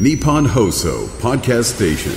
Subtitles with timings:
[0.00, 2.12] Nippon Hoso Podcast Station.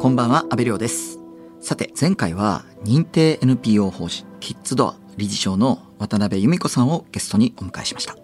[0.00, 1.18] こんばんは、安倍亮です。
[1.60, 8.16] さて、前回は認定 NPO 法人キッズドア理事長の渡辺由美子さんをゲストにお迎えしました。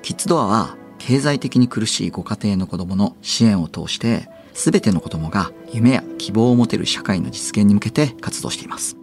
[0.00, 8.96] キッズドアは経済的に苦しいご家庭の子供の支援を通して、すべての子供が夢や希望を持てる社会の実現に向けて活動しています。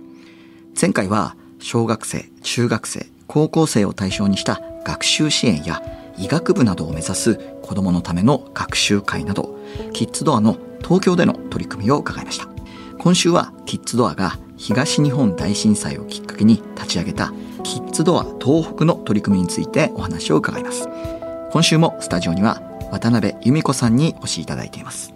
[0.79, 5.81] 前回は小学生、中学生、高校生を対象にした学習支援や
[6.17, 9.57] 医学部などを目指す子供のための学習会など、
[9.93, 12.47] キッズドアの東京での取り組みを伺いました。
[12.97, 17.31] 今週はキッズドアが東日本大震災をきっかけに立ち上げた
[17.63, 20.89] キッズドア東北の取り組みについてお話を伺います。
[21.51, 25.13] 今週もスタジオには渡辺由美子さんにお越しいただいています。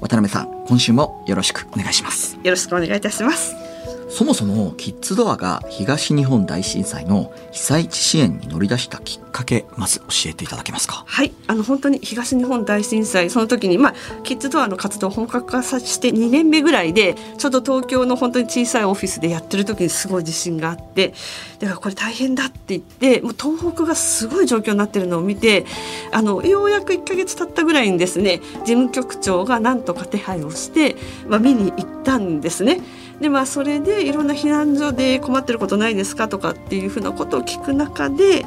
[0.00, 2.36] 渡辺さん、今週もよろしくお願いします。
[2.42, 3.71] よろしくお願いいたします。
[4.14, 11.02] そもそもキッズドアが東日本大震災の被災地支援に乗り出したきっかけ、まず教えていただけますか？
[11.06, 21.14] はい、あの本当に東日本大震災その時にまあキッズドアの活動を本格化させて2年目ぐらいでちょうど東京の本当に小さいオフィスでやってる時にすごい地震があって
[21.58, 25.64] だからこれ大変だって言ってもう東北がすごい状況になってるのを見て
[26.12, 32.82] あのようやく1ヶ月経ったぐらいにですね事務局長がなんとか手配をして、まあ、見に行ったんですね。
[33.22, 38.44] でまあそれでいろんな避難所で困ってることないですかとかっていうふうなことを聞く中で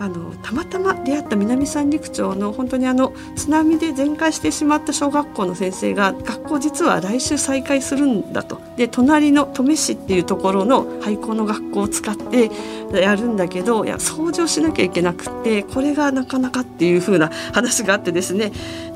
[0.00, 12.50] あのたまたま出会った南三陸町の本当にあの津波で全壊してしまった小学校の先生が学校実は来週再開するんだとで隣の登米市っていうところの廃校の学校を使って
[12.92, 18.50] やるんだけどいや掃除をしなきゃいけなくってこれがなかなかっていう風な話があってですね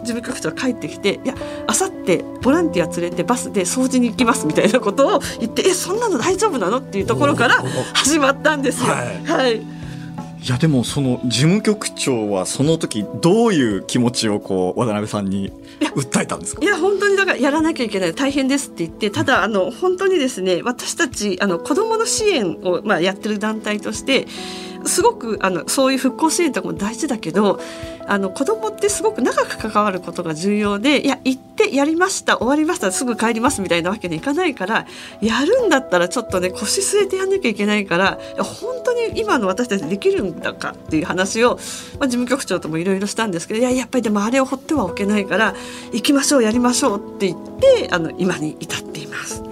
[0.05, 1.35] 事務局長が帰ってきて「いや
[1.67, 7.57] あさってボランティア連れてバスで掃除に行きます」みたいなことを言って「えそんなの大丈夫なの?」っていうところから
[7.93, 8.93] 始まったんですよ。
[8.93, 9.82] はいはい
[10.43, 15.53] いやでもその事務局長はその時どういう気持ちをこう渡辺さんに
[15.95, 16.63] 訴えたんですか？
[16.63, 18.15] いや本当にだからやらなきゃいけない。
[18.15, 24.27] 大変ですって言ってただあの本当にですね私たちあの子どもの支援を、まあ、やってる団体として
[24.87, 27.61] すごくあのそういう復興支援とかも大事だけど
[28.07, 34.87] あの子どもってすごく長く関わることが重要でいや行ってやりました終わりましたすぐ帰りますみたいなわけにいかないから
[35.21, 41.59] やるんだったらちょっとね腰据えてやんなきゃいけないから本当に今の私たちできるんだかっていう話を、まあ、
[42.09, 45.55] 事務局長ともいろいろしたんですけどいややっぱりでもあれを放ってはおけないから
[45.93, 49.52] 行きましょうやりましょうって言ってあの今に至っています。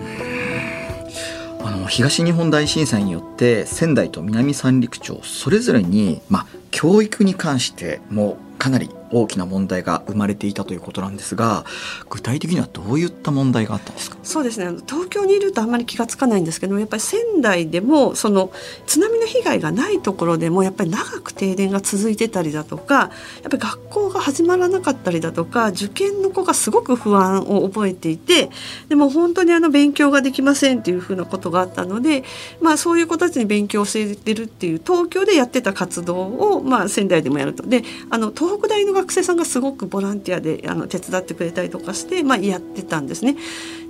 [1.90, 11.64] 東日本大震災によって仙台と南三陸町それぞれに、まあ、教育に関してもかなり大きな問題が生まれていたということなんですが
[12.08, 14.16] 具体的にはどういった問題があったんですか？
[14.22, 14.66] そうですね。
[14.66, 18.52] あの東京にいるとあんまり気がつかないんですけどやっぱり仙台でもその
[18.86, 23.10] 津波の被害がないところでもやっぱり長く停電が続いてたりだとかやっ
[23.42, 28.50] ぱり学校が始まらなかったりだとか受験の子がすごく不安を覚えていて
[28.88, 32.24] でも本当にあの勉強ができませんっていうふうなことがあったので、
[32.60, 37.62] まあ、そういう子たちに勉強を教えてるっていう東京でやってた活動を、まあ、仙台でもやると。
[37.64, 43.36] であの東北大の学生さんがすごくボランティアであの手伝ってくれたりとかして、まあ、やってたんですね。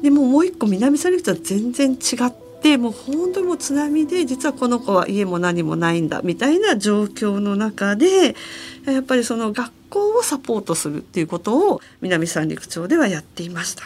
[0.02, 2.32] でももう一個南三陸とは全然違っ
[2.62, 8.36] てもう本当にもう津波で実はこの子は家も何もないんだみたいな状況の中で
[8.86, 13.82] やっぱりその学校をサポートするっていうことを南三陸町ではやっていました。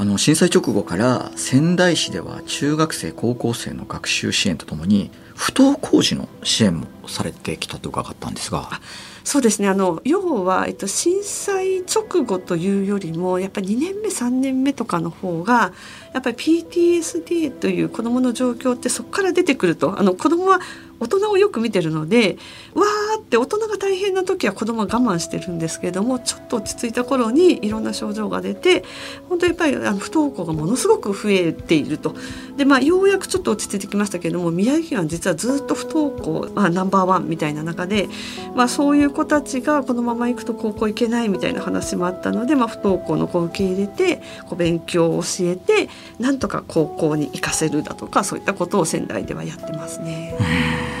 [0.00, 8.80] あの震災直後から仙台市では中学生高校生の学習支援とともに不登校児の支援もされてきたと伺ったんですが
[9.24, 9.68] そうですね。
[9.68, 15.72] あの要は、えっと、震災直後というよりもやっぱり2年目3年目とかの方が
[16.14, 19.98] やっぱり PTSD という子どもの状況ってそこから出てくると。
[19.98, 20.60] あの子どもは
[21.00, 22.38] 大人をよく見てるので
[22.74, 28.84] わーって大人が大変な時は子どもは我慢してるんですけれどもちょっと落ち着いた頃にいろんな症状が出て
[29.28, 32.14] 本当やっぱりあの不登校がものすごく増えていると
[32.56, 38.08] で、まあ、ようやくちょっと落ち着いてきましたけれども宮城県は実はずっと不登校、まあ、ナンバーワンみたいな中で、
[38.54, 50.97] まあ、そういう子たちがこのまま行くと高校行けないみたいな話もあったので、まあ、不登校の子を受け入れてこう勉強を教えてなんとか高校に行かせるだとかそういったことを仙台ではやってますね。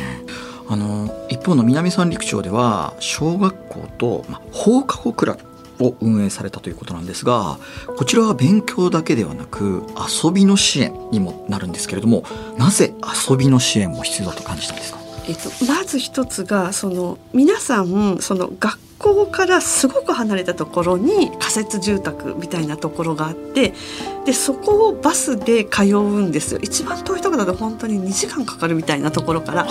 [0.68, 5.36] あの一方の南三陸町では小学校と、ま、放課後クラ
[5.78, 7.58] ブを運営されたということなんですが
[7.96, 9.84] こちらは勉強だけではなく
[10.24, 12.24] 遊びの支援にもなるんですけれども
[12.58, 12.94] なぜ
[13.30, 14.97] 遊びの支援も必要だと感じたんですか？
[15.28, 23.74] えっと、まず一つがその皆さんその学校からすごく離れたところに仮設住宅みたいなところがあって
[24.24, 29.66] でそこをバスで通うんですよ一番遠いところだと本当に2時間かかるみたいなところから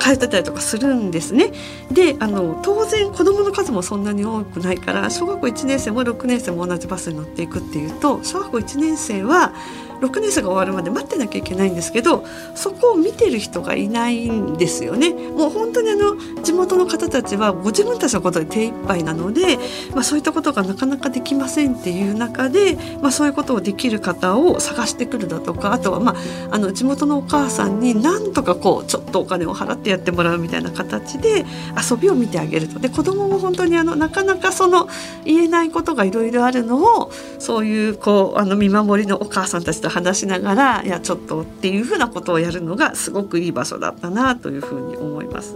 [0.00, 1.52] 通ってたりとかするんですね。
[1.90, 9.52] であの当然子どもの数もそんなに多くないから小学校1年生も6年生も同じバスに乗っていくっていうと小学校1年生は
[10.00, 15.10] 6年生が終わるまで待ってなきゃいけないんですけどそこを見てる人がいないんですよね。
[15.10, 19.58] もう本当にあの地元の方たちはご自分たちのことで手一杯なので、
[19.94, 26.16] まあ、そういったことがなかなかできませんっていう中で、まあ、そういうことをできる方を探してくるだとかあとは、まあ、
[26.50, 31.44] あの地元のお母さんになんとかこうちょっとお金を払ってやってもらうみたいな形で
[31.90, 32.78] 遊びを見てあげると。
[32.78, 34.88] で子供も本当にあのなかなかその
[35.24, 45.54] 言えないことがいろいろあるのをそういうこうあの見守りのお母さんたちと話しながらいやちょっとっていうふうなことをやるのがすごくいい場所だったなというふうに思います。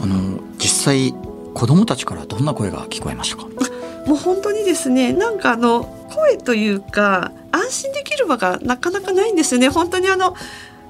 [0.00, 1.14] あの実際
[1.54, 3.46] 子どもたちからどんな声が聞こえましたか？
[4.06, 5.84] もう本当にですねなんかあの
[6.14, 9.68] 声というか安心できる場がなかなかないんですよね。
[9.68, 10.34] 本当にあの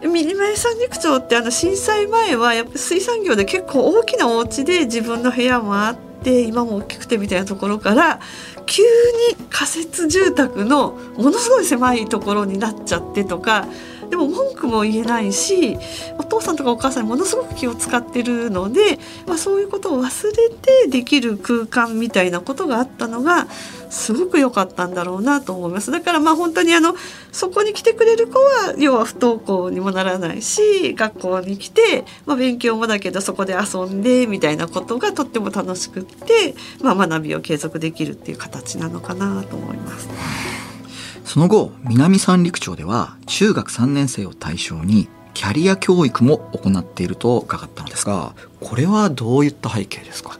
[0.02, 8.20] ミニマイ三陸町ってあの震災前はやっぱ水産業で結構大きなお家で自分の部屋もあって今も大きくてみたいなところから
[8.66, 8.88] 急に
[9.50, 13.66] 仮設住宅のものすごい狭いところになっちゃってとか
[14.10, 15.78] でも文句も言えないし
[16.18, 23.46] お父さんとかお母さんにものすごく気を使ってるので、まあ、そういうことを忘れてできる空間みたいなことがあったのが
[23.90, 26.94] すごく良かったんだろうなと思いますだからまあ本当にあの
[27.32, 40.55] そこに来てくれる子は要は不登校にもならないし学校に来て、まあ、勉強もだけどそこで遊んでみたいなことがとっても楽しくって、まあ、学びを継続できるっていう形なのかなと思います。
[41.26, 50.38] その後南三陸町では中学3年生を対象にキャリア教育も行っていると伺ったのですがこれはどういった背景ですか？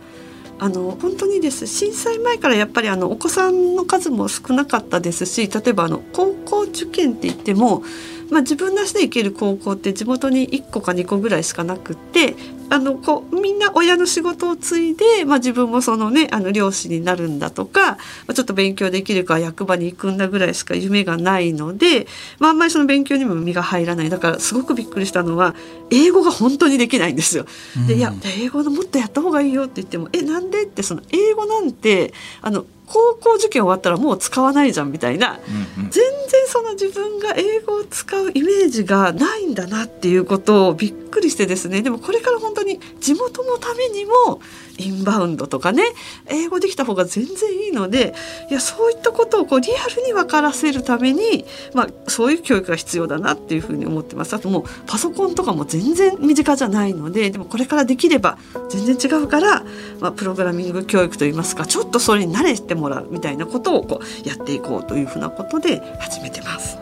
[0.58, 7.82] あの本当にです震災前からやっぱりあのお子さんの数も少なかったですし例えばあの高校受験って言っても
[8.30, 12.34] まあ、自分の足で行ける高校って地元に1個か2個ぐらいしかなくって
[12.68, 17.98] あのこうみんな親の仕事を継いで、まあ、自分もそのねあの漁師になるんだとか、ま
[18.28, 22.06] あ、ちょっと勉強できるか役場に行くんだぐらいしか夢がないので、
[22.38, 25.54] まあ、あんまりその勉強にも身が入らないだからすごくびっくりしたのは
[25.90, 27.46] 英語が本当にできないんですよ。
[27.86, 32.12] でいや英語のもっとやった方がいいよって言っても「えなんで?」ってその英語なんて
[32.42, 35.40] あの高校受験終わったらもう使わないじゃんみたいな、
[35.76, 44.40] うんうん、全然その自分が英語を使うイメージがないんだなっていうことをびっくりしてですねでもこれから本当に地元のためにも
[44.78, 45.82] インバウンドとかね
[46.26, 47.34] 英語できた方が全然
[47.66, 48.14] いいので
[48.50, 58.38] いやそういったことをこうリアルに分からせるために、まあ、そういう教育が必要だなっていうふうに思ってますあともうパソコンとかも全然身近じゃないのででもこれからできれば
[58.68, 59.64] 全然違うから、
[60.00, 66.78] まあ、プログラミング教育といいますかちょっとそれに慣れてもらうみたいなことをこうやっていこうというふうなことで始めてます。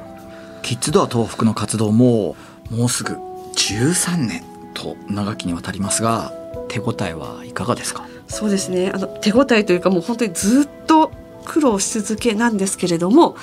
[0.62, 2.36] キッズドア東北の活動も
[2.70, 3.12] もうすぐ
[3.54, 6.32] 13年と長きにわたりますが
[6.68, 8.06] 手応えはいかがですか？
[8.28, 8.90] そうですね。
[8.92, 11.12] あの手応えというかもう本当にずっと
[11.44, 13.36] 苦労し続けなんですけれども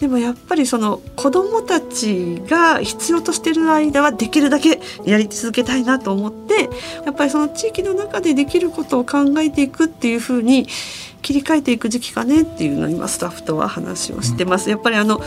[0.00, 6.70] でもやっぱりその子どもたちが必要としている間はできるだけやり続けたいなと思って
[7.04, 10.66] やっぱりその地域の中でできることを考えていくっていうふうに
[11.20, 14.70] 切り替えていく時期かねっていうのを今スタッフとは話をしてます。
[14.70, 15.20] やっぱりあの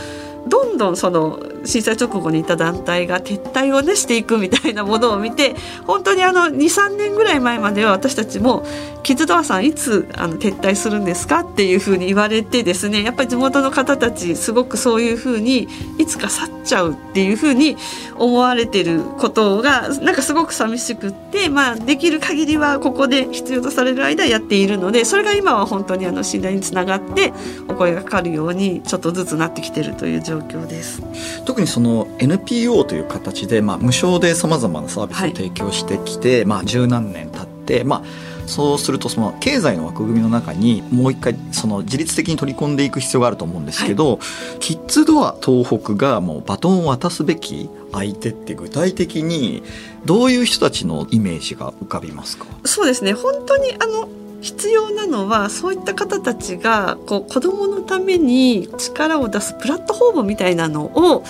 [0.46, 5.54] どんどんその震災直後にいた団体が撤退をねしていくみたいなものを見て
[5.86, 8.66] 本当にあの23年ぐらい前までは私たちも
[9.04, 15.68] 「キッズドアさんいつあの撤退するんですか?」っていうふうに言われてですねやっぱり地元の方たちすごくそういうふうに
[15.98, 17.76] いつか去っちゃうっていうふうに
[18.16, 27.32] 思われてることがなんかすごく寂しくって、まあ、できる限りはここで必要とされる間やっているのでそれが今は本当にあの信頼につながって
[27.68, 31.02] お声がかかるようにちょっとずつなってきてるという状況です。
[31.44, 38.02] 特にその NPO という形で、まあ、無償でさまざまなサービスを提供してきて、はい、まあ、十何年経って、まあ、
[38.46, 49.62] そうするとその経済の枠組みの中にもう一回その自律的に取り込んでいく必要があると思うんですけど、はい、キッズドア東北がもうバトンを渡すべき相手って具体的に
[50.04, 52.46] どういう人たちのイメージが浮かびますか？
[52.64, 53.12] そうですね。
[53.12, 54.08] 本当にあの
[54.40, 61.24] 必要なのはそういった方たちがこう子どものために力を出すプラットフォームみたいなのを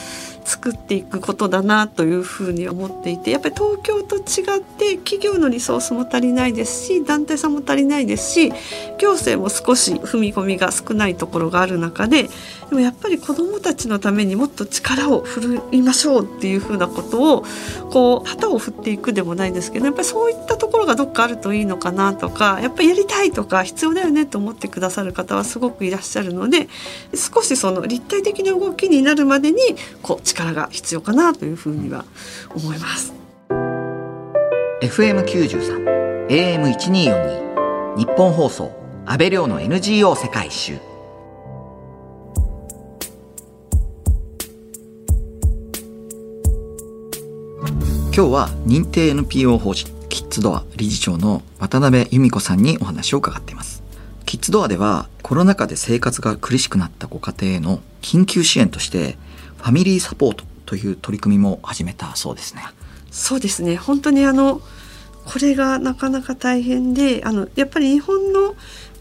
[0.45, 8.53] 作っていくことだなというふうに思っていてやっぱり東京と違って企業のリソースも足りないですし団体さんも足りないですし
[8.99, 12.29] 行政も少し踏み込みが少ないところがある中で
[12.75, 17.45] でもやっぱり子どもたちのためにもっと力を振るいましょうっていうふうなことを
[17.93, 26.67] こう旗を振っていくでもないですけどやっぱりそういったところがどっかあるといいのかなとかやっぱりやりたいとか必要だよねと思ってくださる方はすごくいらっしゃるので
[27.15, 29.61] 少しその立体的な動きになるまでに
[30.03, 32.05] こう力が必要かなというふうには
[32.57, 33.15] 思います。
[34.83, 38.73] FM93 AM1242 日本放送
[39.07, 40.94] 安倍亮の NGO 世界一周
[48.17, 53.83] 今日は認定 NPO 法人キッズドア理事長の渡辺由美子さんにお話を伺っています。
[54.25, 59.19] キッズドアではコロナ禍で生活が苦しくなったご家庭への緊急支援として
[59.57, 62.63] ファミリーサポートという取り組みも始めたそうですね。
[63.11, 63.75] そうですね。
[63.75, 64.61] 本当にあの
[65.25, 68.55] これがなかなか大変であのやっぱり日本の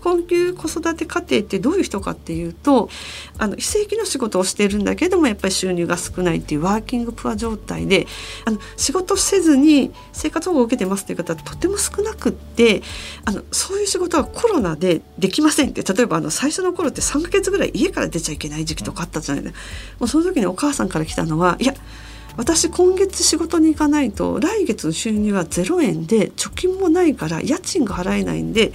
[0.03, 2.89] 困窮子育て家庭ってどういう人かっていうと
[3.37, 8.05] あの非正規の仕事をしているんだけどもやっぱり収入が少ないっていうワーキングプア状態で
[8.43, 12.81] あの仕事せずに生活保護を受けてますっていう方とても少なくって
[13.23, 19.59] あのそういう仕事はコロナでできませんって例えばあの最初の頃って3ヶ月ぐらい家から出ちゃいけない時期とかあったじゃないですか。
[19.99, 21.73] もうその時にお母さんから来たのはいや
[22.35, 28.73] 私今月仕事に行かないと来月の収入は0円で貯金もないから家賃が払えないんで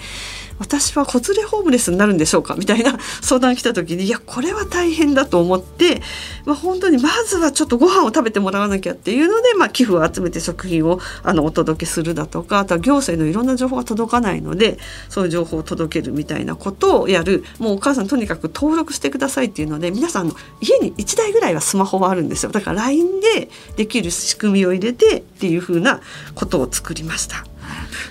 [0.59, 2.55] 私は子連れホームレスになるんでしょうか？
[2.57, 6.03] みたいな 相談来た時にいやこれは大変だと思って、
[6.45, 17.45] まあ、本当にまずはちょっとご飯を食べてもらわなきゃっていうので、まあ、寄付を集めて食品をあのお届けするだとかあとは行政のいろんな情報が届かないのでそういう情報を届けるみたいなことをやる。
[17.59, 22.50] もうお母さんとにかく登録してくださいっていうので皆さんの家に1台ぐらいはスマホはあるんですよ。
[22.50, 26.00] だから LINE でできる仕組みを入れてっていうふうな
[26.35, 27.45] ことを作りました。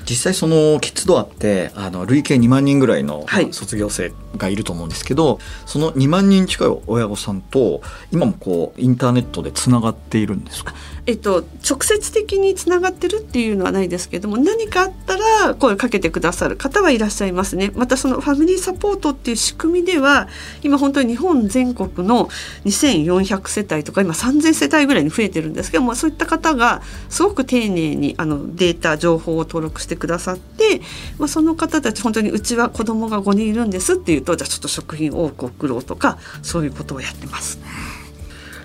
[0.09, 7.81] 実際そのキッズドアってあの累計2万人ぐらいの卒業生がいると思うんですけど、はい、その2万人近い親御さんと
[8.11, 10.73] 今もこうインターネットでつながっているんですか？
[11.07, 20.27] えっと、直接的につながってるっていうのはないですけども何かあったら声かけてくださる方はいらっしゃいますねまたそのファミリーサポートっていう仕組みでは
[20.63, 22.27] 今本当に日本全国の
[22.65, 30.81] 2400世帯とか今3000世帯ぐらいに増えてるんですけどもそういった方がすごく丁寧にあのデータ情報を登録してくださって、
[31.19, 37.59] まあ、その方たち本当にうちは子供が5人いるんですっていうとじゃあちょっと食品多く送ろうとかそういうことをやってます。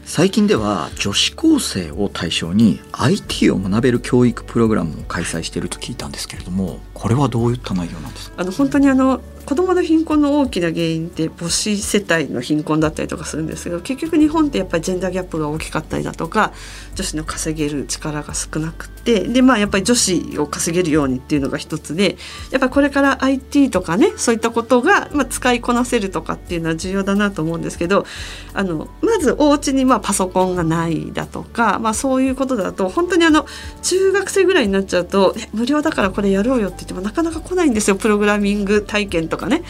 [0.04, 8.42] 最近では女子高生を対象に IT を学べる教育プログラムを開催していると聞いたんですけれどもこれはどういった内容なんですか？
[8.42, 16.52] あの本当にあの子どもの貧困の大きな原因って母子世帯の貧困だったりとかするんですけど結局日本ってやっぱりジェンダーギャップが大きかったりだとか
[16.94, 22.16] 女子の稼げる力が少なくてでまあやっぱり女子を稼げるようにっていうのが一つで
[22.50, 28.06] やっぱりこれから IT とかねそういったことが、まあ、使いこなせるとかっていうのは重要だなと思うんですけど
[28.54, 33.46] あのまずお家にまあパソコンがないだとか、まあ、そういうことだと本当にあの
[33.82, 37.96] 中学生ぐらいになっちゃうと無料だからこれやろうよって言ってもなかなか来ないんですよ。
[37.96, 39.62] プログラミング体験とかね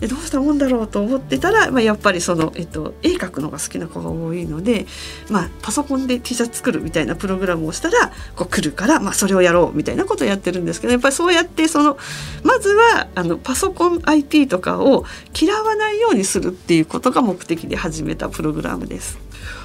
[0.00, 4.86] でどうしたもんだろうと思ってたら、まあ、やっぱりその、えっと、絵描くのが好きな子が多いので、
[5.28, 11.98] まあ、パソコンで T シャツ作るみたいなプログラムをしたらこう来るから、まあ、それをやろうみたいなことをやってるんですけどやっぱりそうやってその
[12.42, 15.04] まずはあのパソコン IT とかを
[15.38, 19.18] 嫌わないようにするっていうことが目的で始めたプログラムです。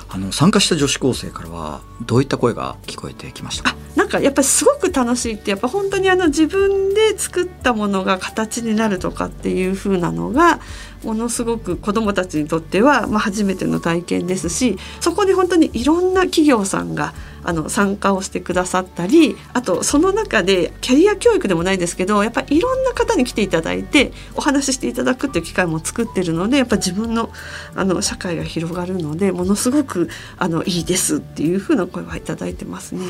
[0.10, 10.60] あの参加した女子高生からはどういった声が聞こえてきましたなんかやっぱりすごく楽しいってやっぱ本当にあの自分で作ったものが形になるとかっていう風なのが
[11.04, 17.14] ものすごく子どもたちにとっては、まあ、初めての体験ですしそこに本当にいろんな企業さんが
[17.46, 27.32] あの参加をしてくださったりあとその中でキャリア教育でもないですけどやっぱりいろんな方に来ていただいてお話ししていただくっていう機会も作ってるのでやっぱ自分の
[27.76, 33.06] あの社会が広がるのでものすごくあのいいですっていうふうな声はいただいてますね。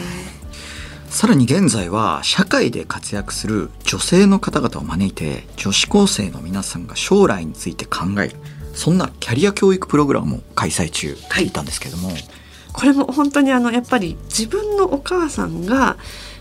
[1.10, 8.36] さらに現在は社会で活躍する女性の方々を招いて女子高生の皆さんが将来について考える
[8.74, 12.18] そんなキャリア教育プログラムも開催中聞いたんですけども、はい、
[12.76, 15.96] これも本当にあのやっぱり自分のお母さんが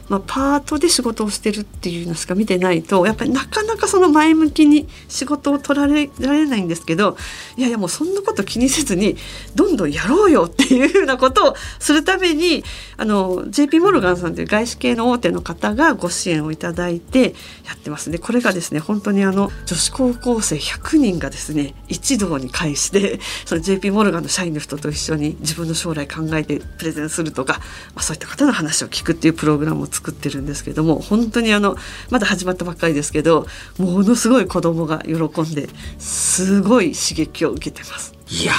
[0.09, 7.17] まあ、パートで仕事をしてるっていうのしか見てないとやっぱりなかなかその前向きに仕事を取られられないんですけど
[7.57, 9.17] いやいやもうそんなこと気にせずに
[9.55, 12.65] どんどんやろうよっていうふうなことをするために
[12.97, 17.35] あの JP モルガンさんという外資系の大手の方がご支援をいただいて
[17.65, 18.11] やってます。
[18.11, 27.55] ねこれがですね本当にあの女子高校生100人がですね一堂に会してその JP モルガンの社員の人と一緒に自分の将来考えてプレゼンするとか、
[27.95, 31.77] まあ、そういった方の話を聞くっていうプログラムを作ってるんですけども本当にあの
[32.11, 33.47] まだ始まったばっかりですけど
[33.79, 38.15] ものすごい子供が喜んですごい刺激を受けてます。
[38.29, 38.53] いや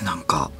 [0.00, 0.50] ーなんか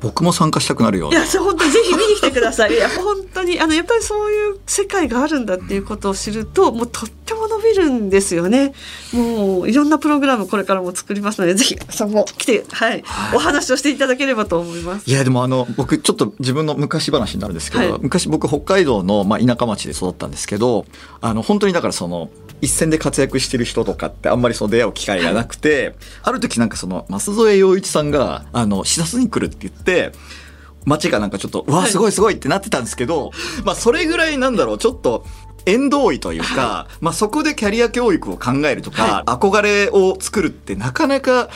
[0.00, 2.74] 僕も参加したくなるよいや、そう本当にぜひ見に来てください。
[2.74, 8.72] いや、本当に、あの、やっぱりそういう世界があるんだっていうことを知ると、もうとっても伸びるんですよね。
[9.12, 13.04] もう、いろんなプログラムこれからも作りますので、ぜひ、さんも来て、はい、
[13.34, 15.10] お話をしていただければと思います。
[15.10, 20.86] いやでもあの僕ちょっと自分の昔話になるんですけど、はい昔僕北海道のまあ田舎町で育ったんですけど
[21.20, 22.30] あの本当にだからその
[22.60, 30.12] 一線で活躍してる人とかってあんまりその出会う機会がなくて、ある時なんかその舛添洋一さんがあの視察に来るって言って
[30.84, 33.32] 街がなんかちょっと、うわ、すごいすごいってなってたんですけど、
[33.64, 35.24] まあそれぐらいなんだろう、ちょっと、
[35.66, 41.50] 縁遠いというか、まあそこでキャリア教育を考えるとか、憧れを作るってなかなか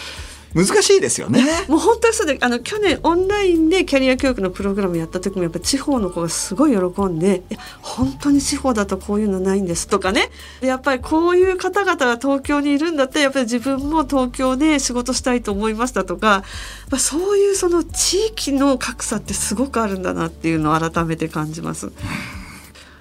[0.55, 1.43] 難しいですよね。
[1.67, 10.31] もう本当にそうであの去年オンラインでキャリア教育のプログラムやった時もやっぱ地方の子がすごい喜んで「いや本当に地方だとこういうのないんです」とかね
[10.61, 16.45] でやっぱりこういう方々が東京にいるんだったらやっぱり自分も東京で仕事したいと思いましたとか、
[16.91, 21.91] まあ、そういうその地域の格差ってすごくあるんだなっていうのを改めて感じます。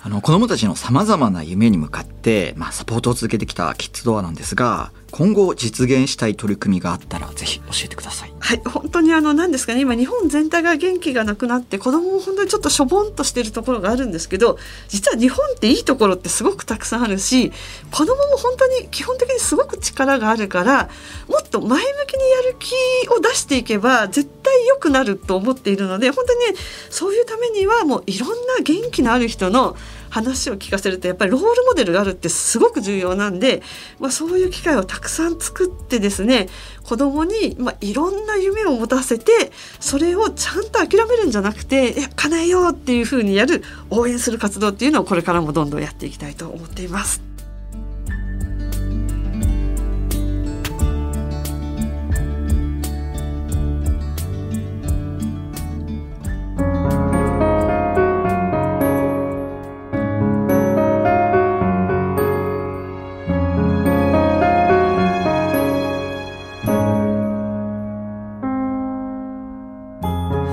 [0.06, 8.34] あの子供たちのさまざまな夢に向かって、まあ、サポートを続けてきたキッズドアなんですが今後実現したい取り組みがあったらぜひ教えてください。
[8.40, 17.52] はい、本当にあの何ですかね今日本全体が元気がなくなって子供も本当にちょっとしょぼんとしてるところがあるんですけど実は日本っていいところってすごくたくさんあるし
[17.92, 20.90] 子供も本当に基本的にすごく力があるから
[21.30, 22.74] もっと前向きにやる気
[23.16, 29.78] を出していけば絶対良くなると思っているので本当にねそういうためにはもういろんな元気のある人の
[30.14, 33.64] 話を聞かせるとやっぱりロールモデルがあるってすごく重要なんで、
[34.00, 36.50] まあ、そういう機会をたくさん作ってですね
[36.84, 47.33] 子どもにまあいろんな夢を持たせてそれをちゃんと諦めるんじゃなくていや叶えようっていうふうにやる応援する活動っていうのをこれからもどんどんやっていきたいと思っています。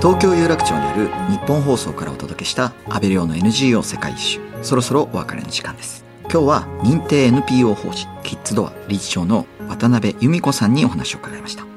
[0.01, 4.39] 東京有楽町にある日本放送からお届けした安倍亮の NGO 世界一周。
[4.63, 6.03] そろそろお別れの時間です。
[6.23, 11.67] 今日は認定 NPO 法人キッズドア理事長の渡辺由美子さんにお話を伺いました。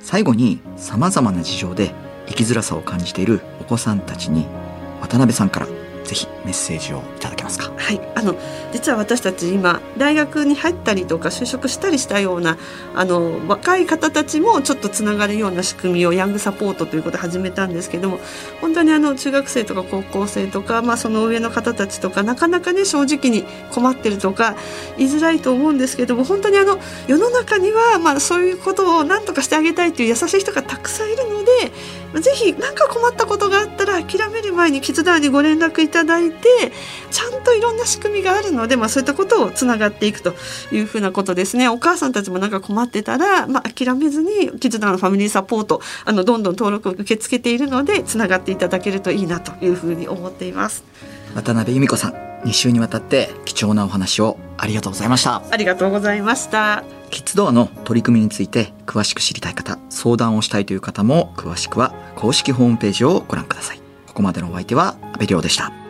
[0.00, 1.94] 最後に様々な事情で
[2.26, 4.46] 生きづらさを感じているお子さんたちに
[5.00, 5.66] 渡辺さんから
[6.44, 7.72] メッセージをいただけますか？
[7.76, 8.34] はい、あの
[8.72, 12.58] 実は私たち今大学に入ったりとか就職したりしたような
[12.94, 18.18] あの若い方たちもちょっとつながるような仕組みをヤングサポートということで始めたんですけども
[18.60, 24.56] 本当にあの中学生とか高校生とか、まあ、その上の方たちとかなかなかね正直に困ってるとか
[24.98, 31.72] 言いづらいと思うんですけども本当にあの世の中には、まあ、そういうことを何とかしてあげたいという優しい人がたくさんいるので、
[32.12, 36.72] まあぜひ何か困ったことがあったら諦める前にキズダーにご連絡いただいて
[37.10, 40.34] ちゃんといろんな仕組みがあるので、まあ、そういったことをつながっていくと
[40.72, 41.68] いうふうなことですね。
[41.68, 50.84] お母さんたちもなんか困ってたら、まあ、諦めずにキズダーのファミリーサポートあのどんどん登録を受け付けているのでつながっていただけるといいなというふうに思っています。
[51.34, 52.12] 渡辺由美子さん
[52.44, 55.42] 2週にわたって貴重なお話をありがとうございました。
[55.50, 63.78] ありがとうございましたキッズドアの取り組みについて詳しく知りたい方相談をしたいという方も詳しくは公式ホームページをご覧ください。
[64.06, 65.81] ここまでのお相手は阿部亮でした。